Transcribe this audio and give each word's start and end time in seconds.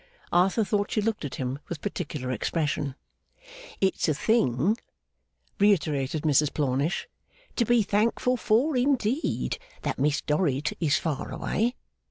Arthur 0.31 0.63
thought 0.63 0.89
she 0.89 0.99
looked 0.99 1.25
at 1.25 1.35
him 1.35 1.59
with 1.69 1.79
particular 1.83 2.31
expression. 2.31 2.95
'It's 3.79 4.09
a 4.09 4.15
thing,' 4.15 4.75
reiterated 5.59 6.23
Mrs 6.23 6.51
Plornish, 6.51 7.07
'to 7.55 7.65
be 7.65 7.83
thankful 7.83 8.35
for, 8.35 8.75
indeed, 8.75 9.59
that 9.83 9.99
Miss 9.99 10.21
Dorrit 10.23 10.73
is 10.79 10.97
far 10.97 11.29
away. 11.31 11.75